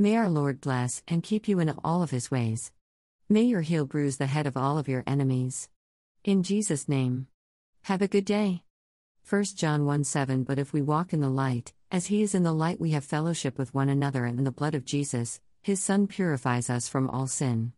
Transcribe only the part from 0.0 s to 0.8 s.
May our Lord